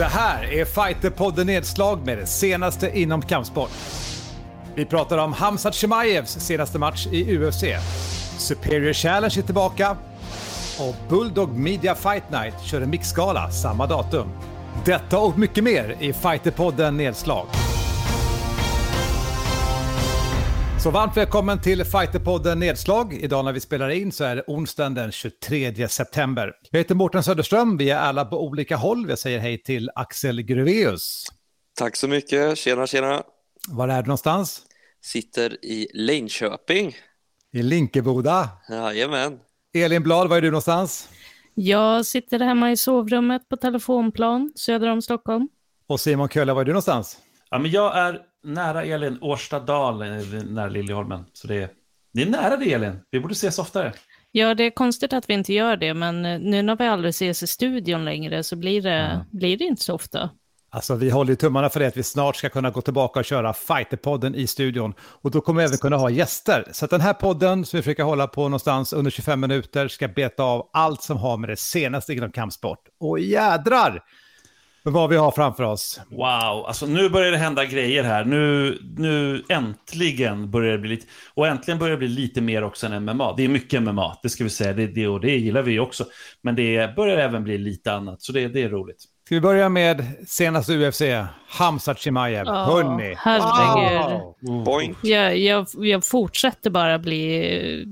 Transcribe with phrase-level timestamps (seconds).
[0.00, 3.70] Det här är Fighterpodden Nedslag med det senaste inom kampsport.
[4.74, 7.64] Vi pratar om Hamzat Chimaevs senaste match i UFC.
[8.38, 9.96] Superior Challenge är tillbaka.
[10.78, 14.28] Och Bulldog Media Fight Night kör en mixgala samma datum.
[14.84, 17.46] Detta och mycket mer i Fighterpodden Nedslag.
[20.82, 23.14] Så varmt välkommen till Fighterpodden Nedslag.
[23.14, 26.52] Idag när vi spelar in så är det onsdagen den 23 september.
[26.70, 29.08] Jag heter Mårten Söderström, vi är alla på olika håll.
[29.08, 31.26] Jag säger hej till Axel Gruveus.
[31.78, 33.22] Tack så mycket, tjena tjena.
[33.68, 34.62] Var är du någonstans?
[35.02, 36.96] Sitter i Linköping.
[37.52, 38.48] I Linkeboda.
[38.68, 39.38] Jajamän.
[39.74, 41.08] Elin Blad, var är du någonstans?
[41.54, 45.48] Jag sitter hemma i sovrummet på telefonplan söder om Stockholm.
[45.86, 47.18] Och Simon Kölle, var är du någonstans?
[47.50, 51.24] Ja, men jag är nära Elin, Årstadal, nära Liljeholmen.
[51.32, 51.68] Så det är,
[52.12, 53.92] det är nära det Elin, vi borde ses oftare.
[54.32, 57.42] Ja, det är konstigt att vi inte gör det, men nu när vi aldrig ses
[57.42, 59.26] i studion längre så blir det, mm.
[59.30, 60.30] blir det inte så ofta.
[60.72, 63.24] Alltså vi håller ju tummarna för det att vi snart ska kunna gå tillbaka och
[63.24, 64.94] köra Fighterpodden i studion.
[65.00, 66.68] Och då kommer vi även kunna ha gäster.
[66.72, 70.08] Så att den här podden som vi försöker hålla på någonstans under 25 minuter ska
[70.08, 72.88] beta av allt som har med det senaste inom kampsport.
[73.00, 74.02] Och jädrar
[74.82, 76.00] vad vi har framför oss.
[76.10, 78.24] Wow, alltså nu börjar det hända grejer här.
[78.24, 82.86] Nu, nu äntligen börjar det bli lite, och äntligen börjar det bli lite mer också
[82.86, 83.34] än MMA.
[83.36, 86.04] Det är mycket MMA, det ska vi säga, det, det, och det gillar vi också.
[86.42, 89.00] Men det börjar även bli lite annat, så det, det är roligt.
[89.26, 91.02] Ska vi börja med senaste UFC,
[91.48, 92.46] Hamzat Chimaev.
[92.46, 93.14] Oh, Hörni!
[93.18, 94.20] Herregud.
[94.40, 94.94] Wow.
[95.02, 97.86] Jag, jag, jag fortsätter bara bli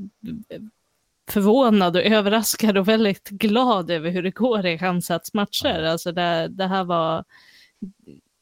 [1.32, 5.82] förvånad och överraskad och väldigt glad över hur det går i Hamzats matcher.
[5.82, 7.24] Alltså det, det här var...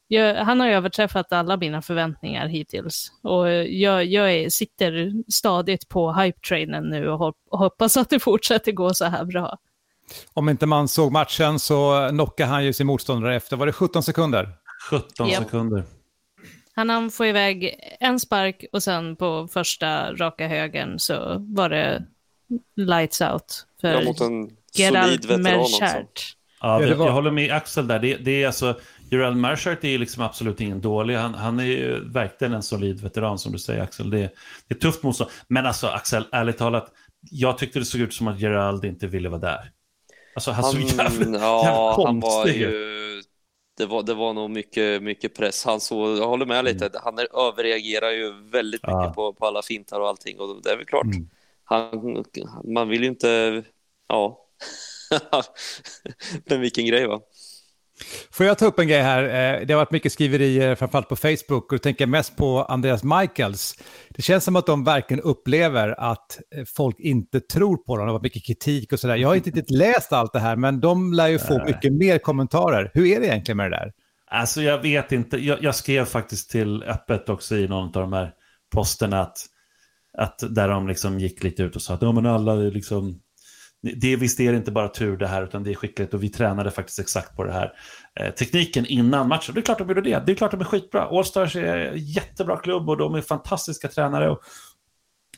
[0.07, 3.11] Jag, han har överträffat alla mina förväntningar hittills.
[3.23, 8.93] Och jag, jag är, sitter stadigt på hype-trainen nu och hoppas att det fortsätter gå
[8.93, 9.57] så här bra.
[10.33, 14.03] Om inte man såg matchen så knockade han ju sin motståndare efter, var det 17
[14.03, 14.49] sekunder?
[14.89, 15.37] 17 yep.
[15.37, 15.83] sekunder.
[16.75, 22.05] Han hann få iväg en spark och sen på första raka högen så var det
[22.75, 26.35] lights out för ja, mot en Gerald Merchart.
[26.61, 27.99] Ja, jag, jag håller med Axel där.
[27.99, 28.79] Det, det är alltså,
[29.11, 31.15] Gerald Merchart är liksom absolut ingen dålig.
[31.15, 34.09] Han, han är ju verkligen en solid veteran som du säger Axel.
[34.09, 34.29] Det,
[34.67, 35.29] det är tufft motstånd.
[35.47, 36.91] Men alltså Axel, ärligt talat,
[37.31, 39.71] jag tyckte det såg ut som att Gerald inte ville vara där.
[40.35, 42.93] Alltså han, han såg jävla, ja, jävla han var ju...
[43.77, 45.65] Det var, det var nog mycket, mycket press.
[45.65, 46.97] Han så, jag håller med lite, mm.
[47.03, 49.13] han är, överreagerar ju väldigt mycket ja.
[49.15, 50.39] på, på alla fintar och allting.
[50.39, 51.29] Och det är väl klart, mm
[51.67, 52.23] han,
[52.73, 53.63] man vill ju inte,
[54.07, 54.47] ja,
[56.49, 57.21] men vilken grej va.
[58.31, 59.23] Får jag ta upp en grej här?
[59.23, 63.75] Eh, det har varit mycket skriverier, framförallt på Facebook, och tänker mest på Andreas Michaels.
[64.09, 68.05] Det känns som att de verkligen upplever att eh, folk inte tror på dem.
[68.05, 69.15] Det har varit mycket kritik och sådär.
[69.15, 72.17] Jag har inte riktigt läst allt det här, men de lär ju få mycket mer
[72.17, 72.91] kommentarer.
[72.93, 73.93] Hur är det egentligen med det där?
[74.27, 75.37] Alltså jag vet inte.
[75.37, 78.33] Jag, jag skrev faktiskt till öppet också i någon av de här
[78.73, 79.37] posterna att
[80.17, 83.19] att där de liksom gick lite ut och sa att ja, men alla liksom,
[83.81, 86.29] det, visst är det inte bara tur det här utan det är skickligt och vi
[86.29, 87.73] tränade faktiskt exakt på det här.
[88.19, 90.23] Eh, tekniken innan matchen, det är klart de gjorde det.
[90.25, 91.05] Det är klart de är skitbra.
[91.05, 94.29] Allstars är en jättebra klubb och de är fantastiska tränare.
[94.29, 94.39] Och,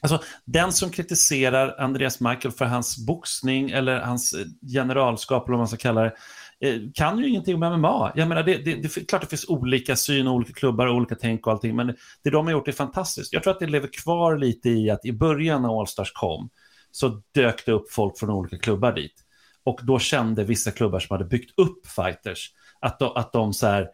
[0.02, 5.60] alltså, den som kritiserar Andreas Michael för hans boxning eller hans eh, generalskap eller vad
[5.60, 6.14] man ska kalla det,
[6.62, 8.12] Eh, kan ju ingenting om MMA.
[8.16, 10.96] Jag menar, det, det, det är klart det finns olika syn och olika klubbar och
[10.96, 13.34] olika tänk och allting, men det de har gjort är fantastiskt.
[13.34, 16.50] Jag tror att det lever kvar lite i att i början när Allstars kom
[16.92, 19.26] så dök det upp folk från olika klubbar dit.
[19.64, 23.68] Och då kände vissa klubbar som hade byggt upp fighters att de, att de så
[23.68, 23.88] här,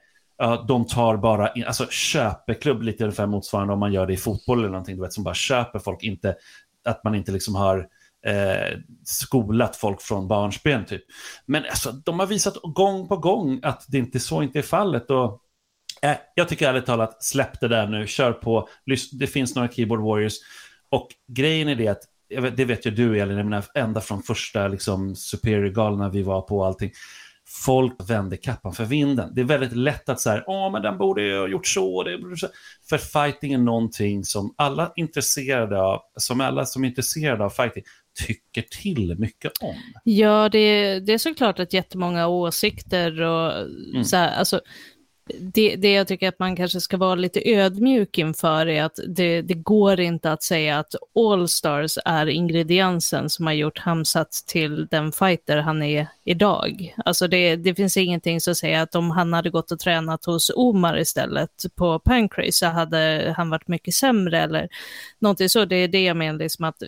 [0.44, 4.18] Uh, de tar bara, in, alltså köpeklubb lite ungefär motsvarande om man gör det i
[4.18, 6.36] fotboll eller någonting, du vet, som bara köper folk, inte
[6.86, 7.88] att man inte liksom har
[8.26, 10.86] eh, skolat folk från barnsben.
[10.86, 11.04] Typ.
[11.46, 15.10] Men alltså, de har visat gång på gång att det inte så inte är fallet.
[15.10, 15.42] Och,
[16.02, 18.70] eh, jag tycker ärligt talat, släpp det där nu, kör på.
[19.20, 20.34] Det finns några keyboard warriors.
[20.90, 22.02] Och grejen är det att,
[22.58, 26.58] det vet ju du Elin, jag menar, ända från första liksom, superior vi var på
[26.58, 26.92] och allting
[27.48, 29.32] folk vände kappan för vinden.
[29.36, 32.04] Det är väldigt lätt att säga, ja, men den borde ju ha gjort så.
[32.04, 32.48] Det så.
[32.90, 37.84] För fighting är någonting som alla intresserade av, som alla som är intresserade av fighting
[38.28, 39.76] tycker till mycket om.
[40.04, 43.52] Ja, det, det är såklart att jättemånga åsikter och
[43.92, 44.04] mm.
[44.04, 44.62] så här, alltså
[45.40, 49.42] det, det jag tycker att man kanske ska vara lite ödmjuk inför är att det,
[49.42, 55.12] det går inte att säga att Allstars är ingrediensen som har gjort Hamsat till den
[55.12, 56.96] fighter han är idag.
[57.06, 60.52] Alltså det, det finns ingenting som säger att om han hade gått och tränat hos
[60.56, 64.70] Omar istället på Pancrase så hade han varit mycket sämre eller
[65.20, 65.66] någonting så.
[65.66, 66.84] Det är det jag menar, liksom att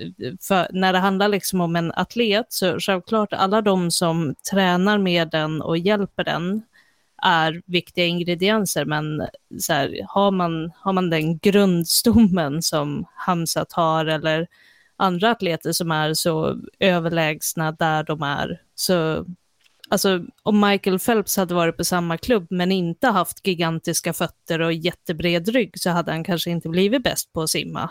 [0.71, 5.61] när det handlar liksom om en atlet så självklart alla de som tränar med den
[5.61, 6.61] och hjälper den
[7.23, 9.27] är viktiga ingredienser, men
[9.59, 14.47] så här, har, man, har man den grundstommen som Hamzat har eller
[14.97, 19.25] andra atleter som är så överlägsna där de är, så
[19.89, 24.73] alltså om Michael Phelps hade varit på samma klubb men inte haft gigantiska fötter och
[24.73, 27.89] jättebred rygg så hade han kanske inte blivit bäst på att simma.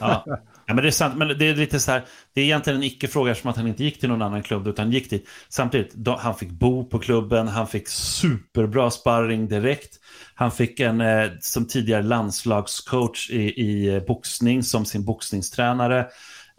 [0.00, 0.24] Ja.
[0.66, 2.84] Ja, men det är sant, men det är lite så här, det är egentligen en
[2.84, 5.28] icke-fråga eftersom att han inte gick till någon annan klubb utan gick dit.
[5.48, 10.00] Samtidigt, då, han fick bo på klubben, han fick superbra sparring direkt.
[10.34, 16.00] Han fick en, eh, som tidigare landslagscoach i, i eh, boxning, som sin boxningstränare.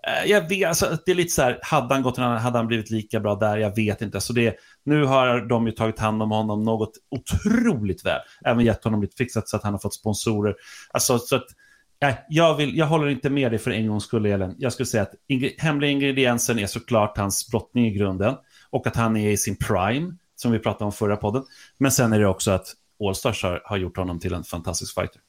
[0.08, 2.58] Eh, jag vet, alltså, det är lite så här, hade han gått till annan, hade
[2.58, 3.58] han blivit lika bra där?
[3.58, 4.22] Jag vet inte.
[4.22, 4.56] Så det,
[4.86, 8.20] nu har de ju tagit hand om honom något otroligt väl.
[8.46, 10.56] Även gett honom lite fixat så att han har fått sponsorer.
[10.92, 11.46] Alltså, så att,
[12.02, 14.56] Nej, jag, vill, jag håller inte med dig för en gångs skull, Elin.
[14.58, 18.36] Jag skulle säga att ing hemliga ingrediensen är såklart hans brottning i grunden
[18.70, 21.44] och att han är i sin prime, som vi pratade om förra podden.
[21.78, 22.68] Men sen är det också att
[23.08, 25.22] Allstars har, har gjort honom till en fantastisk fighter.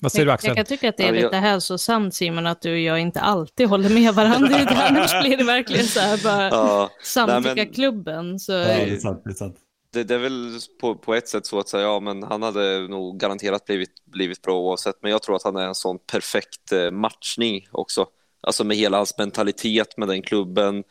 [0.00, 0.48] Vad säger du Axel?
[0.48, 3.68] Jag kan tycka att det är lite hälsosamt Simon, att du och jag inte alltid
[3.68, 4.56] håller med varandra.
[4.68, 8.38] Annars blir det verkligen så här bara ja, samtycka klubben.
[8.38, 8.52] Så...
[8.52, 9.22] Ja, det är sant.
[9.24, 9.56] Det är sant
[9.92, 12.88] det, det, är väl på, på ett sätt så att säga, ja men han hade
[12.88, 16.72] nog garanterat blivit, blivit bra oavsett, men jag tror att han är en sån perfekt
[16.72, 18.06] eh, matchning också.
[18.40, 20.84] Alltså med hela hans mentalitet med den klubben,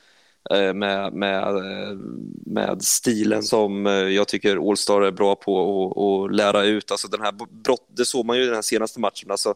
[0.51, 1.97] eh, med, med, eh,
[2.45, 6.91] med stilen som jag tycker Allstar är bra på att lära ut.
[6.91, 9.31] Alltså den här brott, det såg man ju i den här senaste matchen.
[9.31, 9.55] Alltså,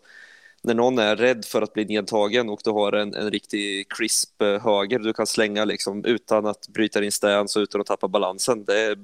[0.63, 4.41] när någon är rädd för att bli nedtagen och du har en, en riktig crisp
[4.41, 8.65] höger du kan slänga liksom utan att bryta din stance och utan att tappa balansen.
[8.65, 8.97] Det är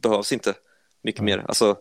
[0.00, 0.54] behövs inte
[1.02, 1.44] mycket mer.
[1.48, 1.76] Alltså,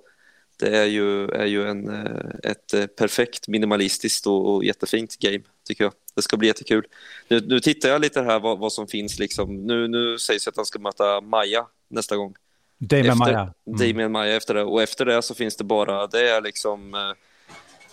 [0.60, 5.44] det är ju, är ju en, eh, ett eh, perfekt minimalistiskt och, och jättefint game
[5.68, 5.94] tycker jag.
[6.16, 6.88] Det ska bli jättekul.
[7.28, 9.20] Nu, nu tittar jag lite här vad, vad som finns.
[9.20, 9.56] Liksom.
[9.56, 12.36] Nu, nu sägs att han ska möta Maja nästa gång.
[12.78, 13.40] Damien Maja.
[13.40, 13.54] Mm.
[13.80, 14.64] Damien Maja efter det.
[14.64, 17.14] Och efter det så finns det bara, det är liksom, eh,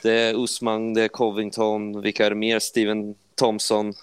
[0.03, 2.59] det är Usman, det är Covington, vilka är det mer?
[2.59, 3.95] Steven Thompson.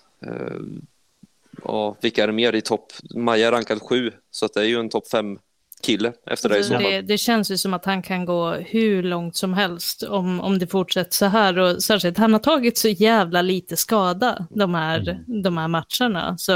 [1.62, 2.94] och vilka är det mer i topp?
[3.16, 5.40] Maja är rankad sju, så att det är ju en topp fem
[5.81, 9.04] kille efter det i alltså, det, det känns ju som att han kan gå hur
[9.04, 11.60] långt som helst om, om det fortsätter så här.
[11.60, 15.42] Och särskilt, han har tagit så jävla lite skada de här, mm.
[15.42, 16.38] de här matcherna.
[16.38, 16.54] Så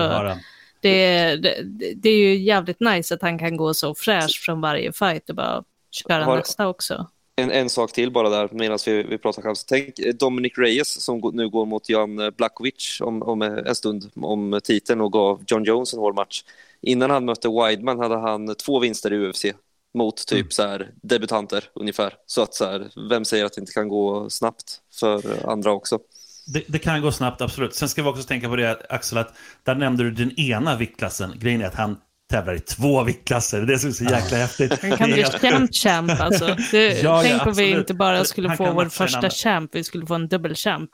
[0.81, 1.63] det, det,
[1.95, 5.36] det, är ju jävligt nice att han kan gå så fräsch från varje fight och
[5.36, 7.07] bara köra har, nästa också.
[7.36, 9.66] En, en sak till bara där medan vi, vi pratar kanske.
[9.68, 14.60] Tänk eh, Dominic Reyes som nu går mot Jan Blakovic om, om en stund om
[14.63, 16.44] titeln och gav John Jones en hård match
[16.81, 19.45] innan han mötte Wideman hade han två vinster i UFC
[19.95, 20.51] mot typ mm.
[20.51, 22.13] så här debutanter ungefär.
[22.25, 24.63] Så att så här, vem säger att det inte kan gå snabbt
[25.00, 26.00] för andra också?
[26.54, 27.75] Det, det, kan gå snabbt, absolut.
[27.75, 29.33] Sen ska vi också tänka på det, Axel, att
[29.63, 31.33] där nämnde du den ena viktklassen.
[31.39, 31.98] Grejen är att han
[32.30, 33.62] tävlar i två viktklasser.
[33.62, 34.81] Det är så, så jäkla häftigt.
[34.81, 36.56] Han kan bli champ champ alltså.
[36.72, 40.06] Det, ja, tänk ja, om vi inte bara skulle få vår första champ, vi skulle
[40.06, 40.89] få en dubbelchamp.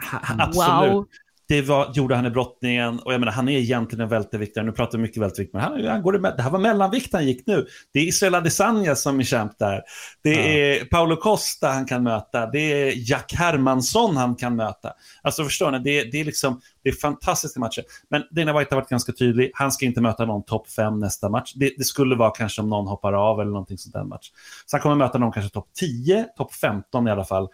[0.54, 1.08] Wow
[1.52, 4.66] det var, gjorde han i brottningen och jag menar, han är egentligen en välterviktare.
[4.66, 7.28] Nu pratar vi mycket vältervikt, men han, han går med, det här var mellanvikt han
[7.28, 7.68] gick nu.
[7.94, 9.82] Det är Israel Adesanya som är champ där.
[10.24, 10.40] Det ja.
[10.40, 12.46] är Paolo Costa han kan möta.
[12.46, 14.94] Det är Jack Hermansson han kan möta.
[15.22, 17.84] Alltså förstår ni, det, det är liksom, det är fantastiska matcher.
[18.10, 19.52] Men Dana White har varit ganska tydlig.
[19.54, 21.54] Han ska inte möta någon topp 5 nästa match.
[21.56, 24.32] Det, det, skulle vara kanske om någon hoppar av eller någonting sånt där match.
[24.66, 27.48] Så han kommer möta någon kanske topp 10, topp 15 i alla fall.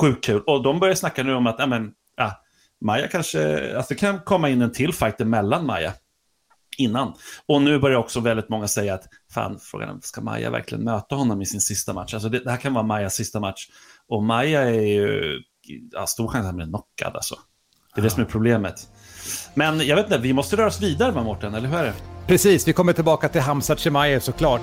[0.00, 0.42] Sjukt kul.
[0.46, 2.42] Och de börjar snacka nu om att, ja men, ja,
[2.80, 5.92] Maja kanske, alltså det kan komma in en till fight mellan Maja
[6.78, 7.12] innan.
[7.46, 11.14] Och nu börjar också väldigt många säga att fan, frågan är, ska Maja verkligen möta
[11.14, 12.14] honom i sin sista match?
[12.14, 13.68] Alltså det, det här kan vara Majas sista match.
[14.08, 15.40] Och Maja är ju,
[15.92, 17.34] ja, stor chans att han blir knockad alltså.
[17.94, 18.88] Det är det som är problemet.
[19.54, 21.94] Men jag vet inte, vi måste röra oss vidare med Mårten, eller hur är det?
[22.26, 24.62] Precis, vi kommer tillbaka till Hamzat Chimaev såklart.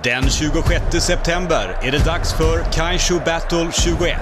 [0.00, 4.16] Den 26 september är det dags för Kaisho Battle 21.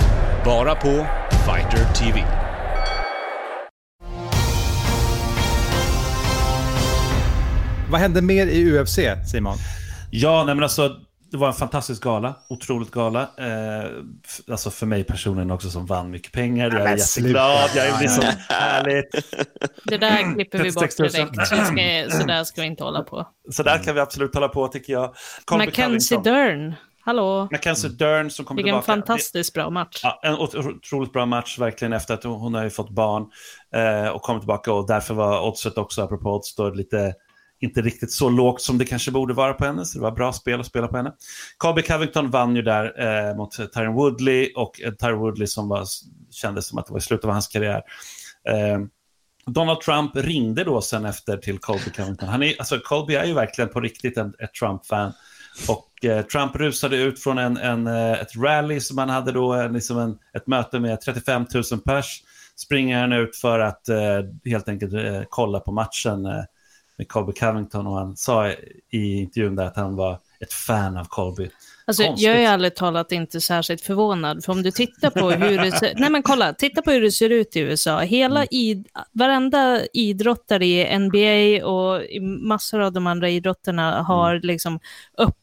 [0.44, 2.24] Bara på Fighter TV.
[7.90, 8.98] Vad händer mer i UFC,
[9.32, 9.56] Simon?
[10.10, 10.90] Ja, nej men alltså
[11.30, 13.20] det var en fantastisk gala, otroligt gala.
[13.20, 13.90] Eh,
[14.50, 16.70] alltså för mig personligen också som vann mycket pengar.
[16.70, 19.10] Jag är jätteglad, jag är liksom härligt.
[19.84, 21.36] Det där klipper vi bort direkt.
[21.36, 23.28] Så, ska, så där ska vi inte hålla på.
[23.50, 25.14] Så där kan vi absolut hålla på tycker jag.
[25.44, 26.74] Colby Mackenzie Dern.
[27.02, 27.48] Hallå?
[27.50, 28.92] Mackenzie Dern som kommer tillbaka.
[28.92, 30.00] Vilken fantastiskt bra match.
[30.02, 33.26] Ja, en otroligt bra match verkligen efter att hon, har fått barn
[33.74, 37.14] eh, och kommit tillbaka och därför var oddset också, apropå odds, lite
[37.60, 40.32] inte riktigt så lågt som det kanske borde vara på henne, så det var bra
[40.32, 41.12] spel att spela på henne.
[41.56, 43.00] Colby Covington vann ju där
[43.30, 45.84] eh, mot Tyron Woodley och eh, Tyron Woodley som var,
[46.30, 47.82] kändes som att det var i slutet av hans karriär.
[48.48, 48.78] Eh,
[49.46, 52.28] Donald Trump ringde då sen efter till Colby Covington.
[52.28, 55.12] Han är, alltså, Colby är ju verkligen på riktigt en, ett Trump-fan.
[55.68, 59.54] Och eh, Trump rusade ut från en, en, eh, ett rally som han hade då,
[59.54, 62.22] eh, liksom en, ett möte med 35 000 pers.
[62.56, 66.44] Springer han ut för att eh, helt enkelt eh, kolla på matchen eh,
[67.00, 68.50] med Colby Covington och han sa
[68.90, 71.50] i intervjun där att han var ett fan av Colby.
[71.86, 75.72] Alltså, jag är ärligt talat inte särskilt förvånad, för om du tittar på hur det
[75.72, 78.00] ser, nej men kolla, titta på hur det ser ut i USA.
[78.00, 78.48] Hela mm.
[78.50, 84.46] id, varenda idrottare i NBA och i massor av de andra idrotterna har mm.
[84.46, 84.80] liksom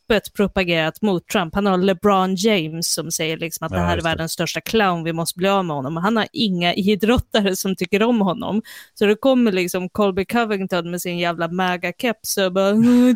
[0.10, 1.56] öppet propagerat mot Trump.
[1.56, 5.04] Han har LeBron James som säger liksom att ja, det här är världens största clown,
[5.04, 5.98] vi måste bli av med honom.
[5.98, 8.62] Han har inga idrottare som tycker om honom.
[8.94, 12.74] Så det kommer liksom Colby Covington med sin jävla MAGA-keps och bara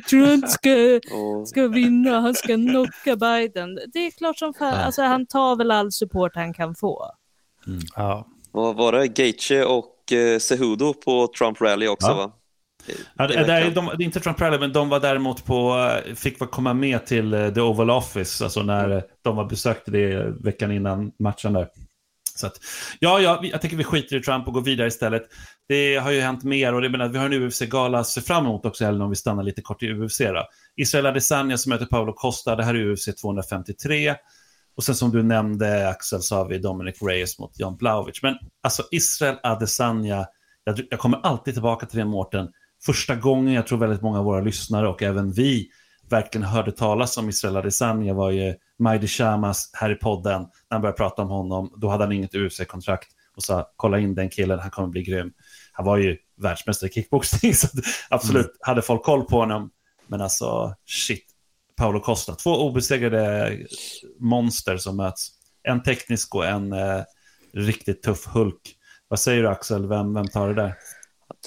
[0.09, 0.99] Trump ska,
[1.45, 3.79] ska vinna, han ska knocka Biden.
[3.93, 7.05] Det är klart som fan, alltså han tar väl all support han kan få.
[7.67, 7.79] Mm.
[7.95, 8.27] Ja.
[8.51, 9.07] Vad var det?
[9.07, 12.13] Gaethje och eh, Cejudo på Trump Rally också ja.
[12.13, 12.31] va?
[13.17, 15.89] Ja, det, det, är, de, det är inte Trump Rally, men de var däremot på,
[16.15, 19.01] fick komma med till eh, The Oval Office, alltså när mm.
[19.21, 21.67] de var besökte det veckan innan matchen där.
[22.35, 22.59] Så att,
[22.99, 25.23] ja, ja, jag tänker vi skiter i Trump och går vidare istället.
[25.67, 28.45] Det har ju hänt mer och det menar, vi har en UFC-gala att se fram
[28.45, 30.17] emot också, eller om vi stannar lite kort i UFC.
[30.17, 30.47] Då.
[30.75, 34.15] Israel Adesanya som möter Paolo Costa, det här är UFC 253.
[34.75, 38.23] Och sen som du nämnde Axel så har vi Dominic Reyes mot Jan Blaovic.
[38.23, 40.25] Men alltså Israel Adesanya,
[40.63, 42.49] jag, jag kommer alltid tillbaka till det Mårten.
[42.85, 45.69] Första gången jag tror väldigt många av våra lyssnare och även vi
[46.09, 50.41] verkligen hörde talas om Israel Adesanya var ju Majdi Shamas här i podden.
[50.41, 54.15] När han började prata om honom, då hade han inget UFC-kontrakt och sa kolla in
[54.15, 55.31] den killen, han kommer bli grym.
[55.71, 57.67] Han var ju världsmästare i kickboxning, så
[58.09, 58.57] absolut mm.
[58.59, 59.71] hade folk koll på honom.
[60.07, 61.25] Men alltså, shit.
[61.75, 63.57] Paolo Costa, två obesegrade
[64.19, 65.27] monster som möts.
[65.63, 67.01] En teknisk och en eh,
[67.53, 68.75] riktigt tuff Hulk.
[69.07, 70.73] Vad säger du Axel, vem, vem tar det där?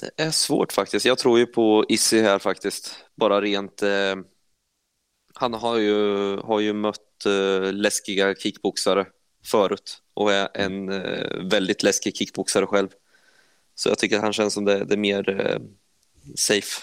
[0.01, 1.05] Det är svårt faktiskt.
[1.05, 3.05] Jag tror ju på Issi här faktiskt.
[3.15, 3.83] Bara rent...
[3.83, 4.15] Eh,
[5.33, 9.05] han har ju, har ju mött eh, läskiga kickboxare
[9.45, 12.87] förut och är en eh, väldigt läskig kickboxare själv.
[13.75, 15.59] Så jag tycker att han känns som det, det är mer eh,
[16.35, 16.81] safe.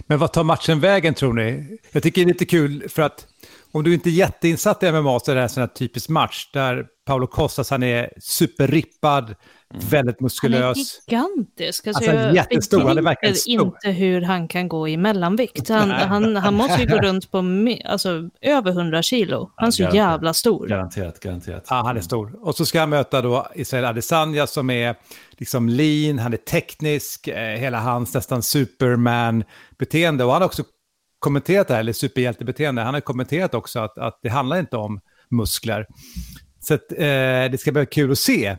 [0.00, 1.78] Men vad tar matchen vägen tror ni?
[1.92, 3.26] Jag tycker det är lite kul för att
[3.72, 6.08] om du inte är jätteinsatt i MMA så är det här en sån här typisk
[6.08, 9.34] match där Paolo Costas han är superrippad,
[9.74, 9.86] Mm.
[9.88, 10.62] Väldigt muskulös.
[10.62, 11.86] Han är gigantisk.
[11.86, 12.80] Alltså, alltså jag jättestor.
[12.80, 13.66] Han är verkligen stor.
[13.66, 15.68] inte hur han kan gå i mellanvikt.
[15.68, 17.38] Han, han, han måste ju gå runt på
[17.84, 19.50] alltså, över 100 kilo.
[19.56, 20.68] Han är så jävla stor.
[20.68, 21.66] Garanterat, garanterat.
[21.70, 22.46] Ja, han är stor.
[22.46, 24.94] Och så ska han möta då Israel Adesanya som är
[25.30, 30.24] liksom lean, han är teknisk, eh, hela hans nästan superman-beteende.
[30.24, 30.64] Och han har också
[31.18, 35.00] kommenterat det här, eller superhjältebeteende, han har kommenterat också att, att det handlar inte om
[35.30, 35.86] muskler.
[36.60, 38.56] Så att, eh, det ska bli kul att se.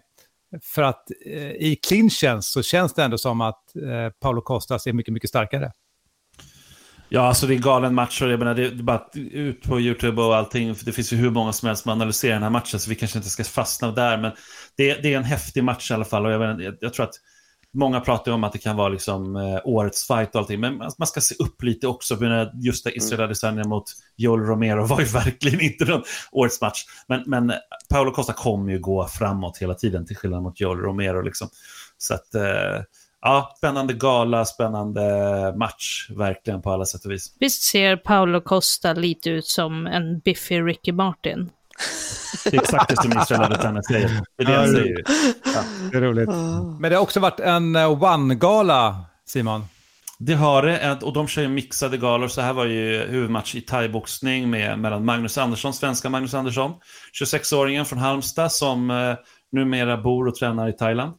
[0.63, 4.93] För att eh, i clinchen så känns det ändå som att eh, Paolo Costas är
[4.93, 5.71] mycket, mycket starkare.
[7.11, 10.21] Ja, alltså det är galen match och jag menar, det är bara ut på YouTube
[10.21, 10.75] och allting.
[10.75, 12.95] För det finns ju hur många som helst som analyserar den här matchen, så vi
[12.95, 14.17] kanske inte ska fastna där.
[14.17, 14.31] Men
[14.77, 17.05] det, det är en häftig match i alla fall och jag, menar, jag, jag tror
[17.05, 17.15] att
[17.73, 21.07] Många pratar om att det kan vara liksom, eh, årets fight och allting, men man
[21.07, 22.17] ska se upp lite också.
[22.53, 23.83] Just det Israel Adesanya mot
[24.15, 26.85] Joel Romero var ju verkligen inte någon årets match.
[27.07, 27.53] Men, men
[27.89, 31.21] Paolo Costa kommer ju gå framåt hela tiden, till skillnad mot Joel Romero.
[31.21, 31.47] Liksom.
[31.97, 32.83] Så att, eh,
[33.21, 35.03] ja, spännande gala, spännande
[35.57, 37.35] match, verkligen på alla sätt och vis.
[37.39, 41.49] Visst ser Paolo Costa lite ut som en biffig Ricky Martin?
[42.43, 44.21] Det är exakt det som Israel Adesanya säger.
[44.37, 45.03] Det är det han säger.
[45.45, 45.63] Ja.
[45.91, 46.29] Det är roligt.
[46.79, 49.65] Men det har också varit en eh, One-gala, Simon.
[50.21, 52.27] Det har det, och de kör ju mixade galor.
[52.27, 56.73] Så här var ju huvudmatch i thaiboxning med, mellan Magnus Andersson, svenska Magnus Andersson,
[57.21, 59.15] 26-åringen från Halmstad som eh,
[59.51, 61.13] numera bor och tränar i Thailand.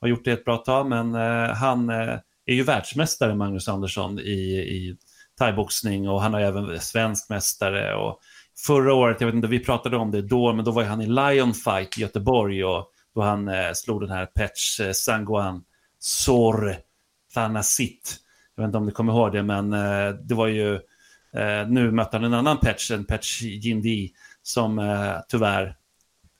[0.00, 4.18] Har gjort det ett bra tag, men eh, han eh, är ju världsmästare, Magnus Andersson,
[4.18, 4.22] i,
[4.58, 4.96] i
[5.38, 7.94] thaiboxning och han har även svensk mästare.
[7.94, 8.20] Och
[8.58, 11.06] förra året, jag vet inte, vi pratade om det då, men då var han i
[11.06, 15.62] Lion Fight i Göteborg och då han eh, slog den här Petch eh, Sanguan
[15.98, 16.76] Sor
[17.34, 18.16] Thanasit.
[18.54, 20.80] Jag vet inte om ni kommer ihåg det, men eh, det var ju
[21.36, 25.76] Eh, nu mötte han en annan Petch, en Petch Jindi, som eh, tyvärr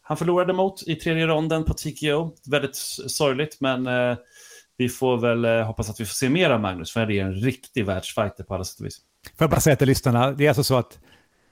[0.03, 2.35] han förlorade mot i tredje ronden på TKO.
[2.51, 4.17] Väldigt sorgligt, men eh,
[4.77, 7.25] vi får väl eh, hoppas att vi får se mer av Magnus, för det är
[7.25, 8.99] en riktig världsfighter på alla sätt och vis.
[9.25, 10.99] Får jag bara säga till lyssnarna, det är alltså så att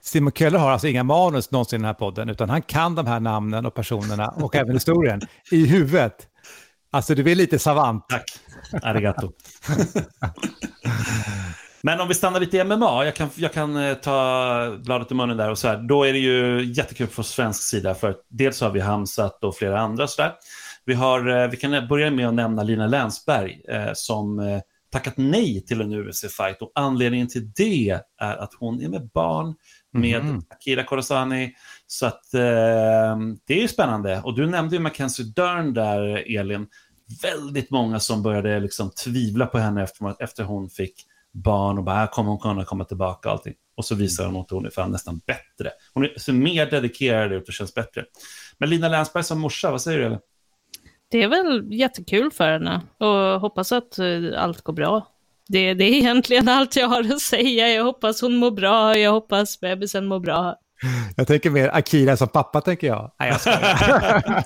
[0.04, 3.06] Simon Köller har alltså inga manus någonsin i den här podden, utan han kan de
[3.06, 5.20] här namnen och personerna och även historien
[5.50, 6.28] i huvudet.
[6.90, 8.04] Alltså du är lite savant.
[8.08, 8.24] Tack,
[8.82, 9.32] arigato.
[11.82, 15.14] Men om vi stannar lite i MMA, jag kan, jag kan eh, ta bladet i
[15.14, 15.76] munnen där och så här.
[15.88, 19.80] Då är det ju jättekul från svensk sida för dels har vi Hamsat och flera
[19.80, 20.32] andra så där.
[20.84, 24.60] Vi, har, eh, vi kan börja med att nämna Lina Länsberg eh, som
[24.92, 29.54] tackat nej till en UFC-fight och anledningen till det är att hon är med barn
[29.94, 30.42] med mm.
[30.50, 31.54] Akira Korosani.
[31.86, 34.20] Så att eh, det är ju spännande.
[34.24, 36.66] Och du nämnde ju Mackenzie Dern där, Elin.
[37.22, 40.94] Väldigt många som började liksom tvivla på henne efter, efter hon fick
[41.32, 43.54] barn och bara, ah, kommer hon kunna komma tillbaka och allting.
[43.76, 45.70] Och så visar hon att hon är fan nästan bättre.
[45.94, 48.04] Hon är så mer dedikerad ut och känns bättre.
[48.58, 50.04] Men Lina Länsberg som morsa, vad säger du?
[50.04, 50.18] Eller?
[51.10, 55.13] Det är väl jättekul för henne och hoppas att eh, allt går bra.
[55.48, 57.68] Det, det är egentligen allt jag har att säga.
[57.68, 60.56] Jag hoppas hon mår bra, jag hoppas bebisen mår bra.
[61.16, 63.12] Jag tänker mer Akira som pappa, tänker jag.
[63.20, 63.52] Nej, jag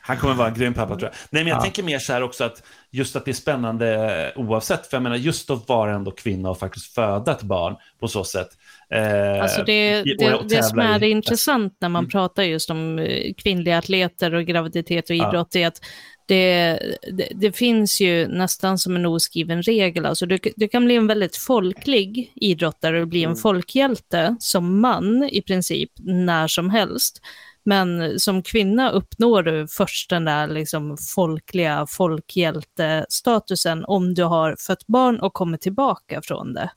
[0.00, 1.12] Han kommer vara en grym pappa, tror jag.
[1.30, 1.62] Nej, men jag ja.
[1.62, 4.86] tänker mer så här också att just att det är spännande oavsett.
[4.86, 8.24] För jag menar, just att vara ändå kvinna och faktiskt föda ett barn på så
[8.24, 8.48] sätt.
[8.90, 11.10] Eh, alltså det, det, det som är i...
[11.10, 12.10] intressant när man mm.
[12.10, 15.60] pratar just om eh, kvinnliga atleter och graviditet och idrott ja.
[15.60, 15.80] är att
[16.26, 16.78] det,
[17.12, 20.06] det, det, finns ju nästan som en oskriven regel.
[20.06, 23.36] Alltså du, du kan bli en väldigt folklig idrottare och bli en mm.
[23.36, 27.20] folkhjälte som man i princip när som helst.
[27.64, 34.86] Men som kvinna uppnår du först den där liksom folkliga folkhjältestatusen om du har fött
[34.86, 36.70] barn och kommer tillbaka från det.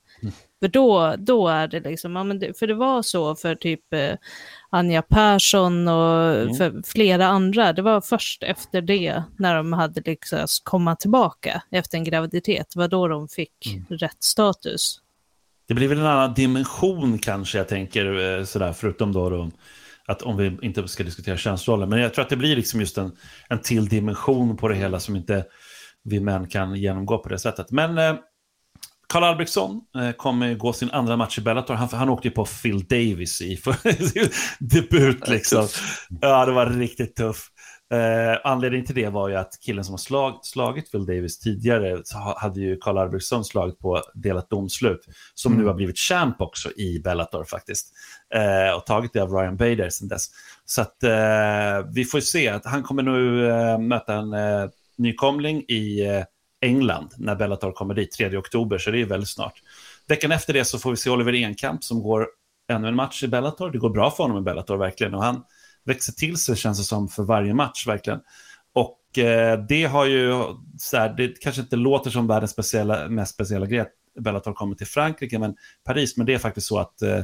[0.60, 3.94] För då, då är det liksom, ja, men det, för det var så för typ
[3.94, 4.16] eh,
[4.70, 6.56] Anja Persson och mm.
[6.56, 7.74] för flera andra.
[7.74, 12.88] Det var först efter det, när de hade lyckats komma tillbaka efter en graviditet, var
[12.88, 13.86] då de fick mm.
[13.90, 15.01] rätt status.
[15.68, 19.51] Det blir väl en annan dimension kanske, jag tänker, eh, sådär, förutom då, då
[20.08, 21.86] att om vi inte ska diskutera könsroller.
[21.86, 23.12] Men jag tror att det blir liksom just en,
[23.50, 25.46] en till dimension på det hela som inte
[26.03, 27.72] vi män kan genomgå på det sättet.
[27.72, 28.18] Men
[29.07, 31.74] Karl Albrektsson eh, kommer gå sin andra match i Bellator.
[31.74, 33.59] Han, han åkte ju på Phil Davis i
[34.59, 35.27] debut.
[35.27, 35.67] Liksom.
[36.22, 37.51] Ja, det var riktigt tufft.
[37.93, 42.01] Eh, anledningen till det var ju att killen som har slag, slagit Phil Davis tidigare
[42.37, 45.05] hade ju Karl Albrektsson slagit på delat domslut.
[45.33, 45.63] Som mm.
[45.63, 47.93] nu har blivit champ också i Bellator faktiskt.
[48.33, 50.27] Eh, och tagit det av Ryan Bader sedan dess.
[50.65, 55.61] Så att eh, vi får se att han kommer nu eh, möta en eh, nykomling
[55.61, 56.01] i
[56.61, 59.61] England när Bellator kommer dit, 3 oktober, så det är väldigt snart.
[60.07, 62.27] Veckan efter det så får vi se Oliver Enkamp som går
[62.72, 63.72] ännu en match i Bellator.
[63.72, 65.43] Det går bra för honom i Bellator verkligen och han
[65.85, 68.20] växer till sig känns det som för varje match verkligen.
[68.74, 70.43] Och eh, det har ju,
[70.77, 74.75] så här, det kanske inte låter som världens speciella, mest speciella grej att Bellator kommer
[74.75, 77.24] till Frankrike, men Paris, men det är faktiskt så att eh,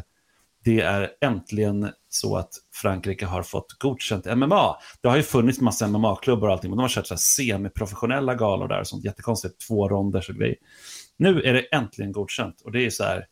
[0.64, 4.76] det är äntligen så att Frankrike har fått godkänt MMA.
[5.02, 8.36] Det har ju funnits massa MMA-klubbar och allting, men de har kört så här semiprofessionella
[8.36, 10.56] galor där, sånt jättekonstigt, två ronder och grejer.
[11.18, 13.26] Nu är det äntligen godkänt och det är så här,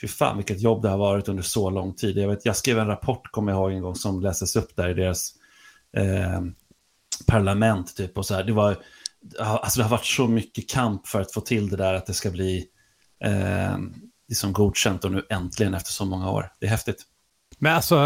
[0.00, 2.16] fy fan vilket jobb det har varit under så lång tid.
[2.16, 4.88] Jag, vet, jag skrev en rapport, kommer jag ihåg en gång, som läses upp där
[4.88, 5.32] i deras
[5.96, 6.40] eh,
[7.26, 8.44] parlament, typ, och så här.
[8.44, 8.76] Det, var,
[9.38, 12.14] alltså, det har varit så mycket kamp för att få till det där, att det
[12.14, 12.66] ska bli
[13.24, 13.78] eh,
[14.30, 16.52] liksom godkänt och nu äntligen efter så många år.
[16.60, 17.02] Det är häftigt.
[17.58, 17.96] Men alltså,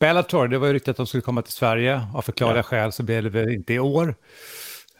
[0.00, 2.06] Bellator, det var ju riktigt att de skulle komma till Sverige.
[2.14, 2.62] Av förklarliga ja.
[2.62, 4.14] skäl så blev det väl inte i år.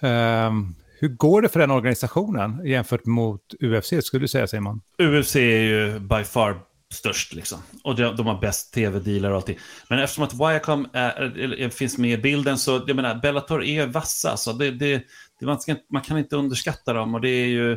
[0.01, 4.81] Um, hur går det för den organisationen jämfört mot UFC, skulle du säga Simon?
[4.99, 6.61] UFC är ju by far
[6.95, 7.59] störst liksom.
[7.85, 9.59] Och de, de har bäst tv-dealar och allting.
[9.89, 14.37] Men eftersom att Viacom är, finns med i bilden så, jag menar, Bellator är vassa.
[14.37, 15.03] Så det, det,
[15.41, 17.73] det man, ska, man, kan inte underskatta dem och det är ju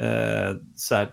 [0.00, 1.12] eh, så här,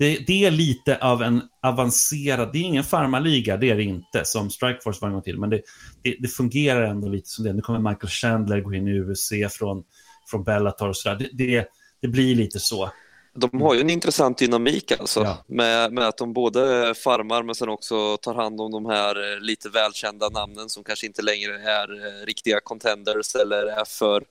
[0.00, 4.24] det, det, är lite av en avancerad, det är ingen farmaliga, det är det inte,
[4.24, 5.62] som Strikeforce var en gång till, men det,
[6.02, 7.52] det, det, fungerar ändå lite som det.
[7.52, 9.84] Nu kommer Michael Chandler gå in i UFC från,
[10.30, 11.28] från Bellator och sådär.
[11.32, 11.66] Det,
[12.00, 12.90] det, blir lite så.
[13.34, 15.44] De har ju en intressant dynamik alltså, ja.
[15.46, 19.40] med, med att de både farmar men sen också tar hand om de här eh,
[19.40, 24.24] lite välkända namnen som kanske inte längre är eh, riktiga contenders eller är för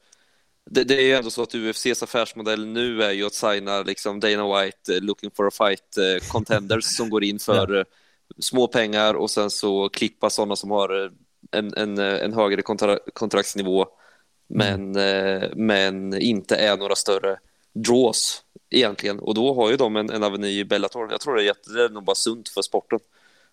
[0.72, 4.20] det, det, är ju ändå så att UFCs affärsmodell nu är ju att signa liksom
[4.20, 7.84] Dana White uh, looking for a fight uh, contenders som går in för uh,
[8.40, 11.12] små pengar och sen så klippa sådana som har
[11.52, 13.88] en, en, en högre kontra kontraktsnivå
[14.50, 15.52] men, mm.
[15.68, 17.40] men inte är några större
[17.74, 19.20] draws egentligen.
[19.20, 21.12] Och då har ju de en, en aveny i Bellator.
[21.12, 23.00] Jag tror det är, jätte, det är nog bara sunt för sporten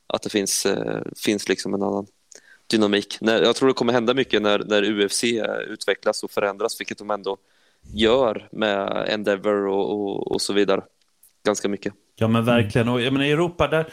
[0.06, 2.06] att det finns, eh, finns liksom en annan
[2.70, 3.18] dynamik.
[3.20, 6.98] När, jag tror det kommer hända mycket när, när UFC eh, utvecklas och förändras, vilket
[6.98, 7.36] de ändå
[7.94, 10.82] gör med Endeavor och, och, och så vidare.
[11.44, 11.92] Ganska mycket.
[12.16, 12.88] Ja men verkligen.
[12.88, 13.86] Och jag menar, i Europa, där,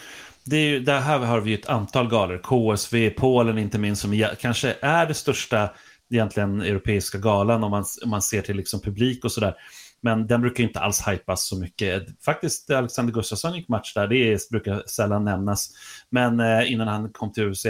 [0.43, 2.38] det är ju, där här har vi ett antal galor.
[2.38, 5.69] KSV, Polen inte minst, som kanske är det största
[6.12, 9.55] egentligen europeiska galan om man, om man ser till liksom publik och sådär.
[10.04, 12.24] Men den brukar inte alls hypas så mycket.
[12.26, 15.70] Faktiskt, Alexander Gustafsson gick match där, det brukar sällan nämnas.
[16.10, 17.66] Men eh, innan han kom till UFC.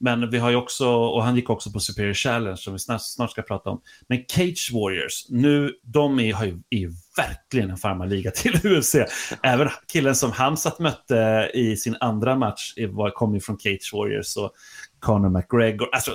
[0.00, 3.02] Men vi har ju också, och han gick också på Superior Challenge som vi snart,
[3.02, 3.80] snart ska prata om.
[4.08, 8.94] Men Cage Warriors, nu, de är, har ju, är verkligen en farmarliga till UFC.
[9.42, 14.26] Även killen som Hamsat mötte i sin andra match var, kom ju från Cage Warriors.
[14.26, 14.50] Så
[15.00, 15.88] Conor McGregor.
[15.92, 16.10] Alltså,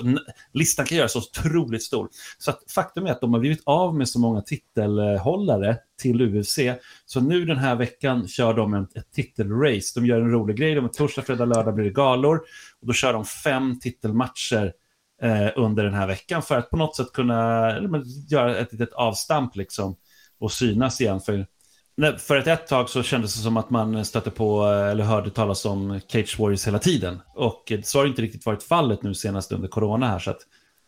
[0.53, 2.09] listan kan göras så otroligt stor.
[2.37, 6.59] Så att faktum är att de har blivit av med så många titelhållare till UFC.
[7.05, 9.99] Så nu den här veckan kör de ett, ett titelrace.
[9.99, 10.75] De gör en rolig grej.
[10.75, 12.37] De är torsdag, fredag, lördag blir det galor.
[12.81, 14.73] Och då kör de fem titelmatcher
[15.21, 18.93] eh, under den här veckan för att på något sätt kunna eller, göra ett litet
[18.93, 19.95] avstamp liksom,
[20.39, 21.21] och synas igen.
[21.21, 21.47] För
[22.17, 25.65] för ett, ett tag så kändes det som att man stötte på eller hörde talas
[25.65, 27.21] om Cage Warriors hela tiden.
[27.35, 30.19] Och så har det inte riktigt varit fallet nu senast under corona här.
[30.19, 30.39] Så att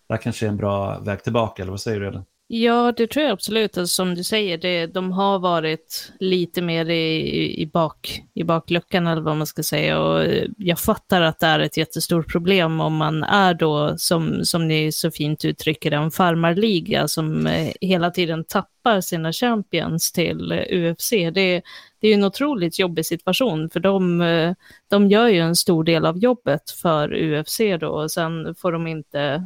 [0.08, 2.06] det här kanske är en bra väg tillbaka, eller vad säger du?
[2.06, 2.26] Redan?
[2.48, 3.78] Ja, det tror jag absolut.
[3.78, 9.08] Alltså, som du säger, det, de har varit lite mer i, i, bak, i bakluckan
[9.08, 10.02] eller vad man ska säga.
[10.02, 14.46] Och eh, jag fattar att det är ett jättestort problem om man är då, som,
[14.46, 20.52] som ni så fint uttrycker en farmarliga som eh, hela tiden tappar sina champions till
[20.52, 21.10] eh, UFC.
[21.10, 21.62] Det,
[22.00, 24.56] det är en otroligt jobbig situation, för de,
[24.90, 28.88] de gör ju en stor del av jobbet för UFC då, och sen får de
[28.88, 29.44] inte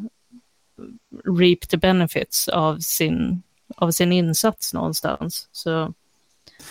[1.39, 3.43] reap the benefits av sin,
[3.75, 5.49] av sin insats någonstans.
[5.51, 5.93] Så jag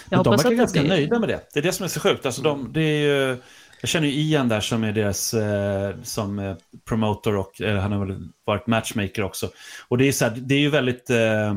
[0.09, 0.91] Men de verkar ganska blir...
[0.91, 1.41] nöjda med det.
[1.53, 2.27] Det är det som är så sjukt.
[2.27, 3.37] Alltså de, det är ju,
[3.81, 6.57] jag känner ju Ian där som är deras eh, som eh,
[6.89, 9.51] promotor och eh, han har väl varit matchmaker också.
[9.89, 11.11] Och det är, så här, det är ju väldigt...
[11.11, 11.55] Eh,